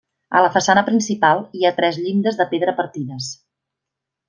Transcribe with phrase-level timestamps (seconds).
[0.37, 3.31] A la façana principal hi ha tres llindes de pedra partides.